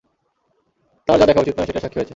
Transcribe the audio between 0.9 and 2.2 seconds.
তার যা দেখা উচিত নয় সেটার সাক্ষী হয়েছে।